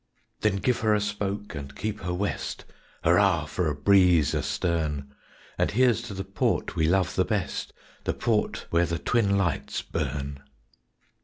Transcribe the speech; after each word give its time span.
_Then 0.41 0.63
give 0.63 0.79
her 0.79 0.95
a 0.95 0.99
spoke, 0.99 1.53
and 1.53 1.75
keep 1.75 1.99
her 1.99 2.13
west, 2.15 2.65
Hurrah 3.03 3.45
for 3.45 3.69
a 3.69 3.75
breeze 3.75 4.33
astern! 4.33 5.13
And 5.59 5.69
here's 5.69 6.01
to 6.07 6.15
the 6.15 6.23
port 6.23 6.75
we 6.75 6.87
love 6.87 7.13
the 7.15 7.23
best 7.23 7.71
The 8.05 8.15
port 8.15 8.65
where 8.71 8.87
the 8.87 8.97
twin 8.97 9.37
lights 9.37 9.83
burn! 9.83 10.39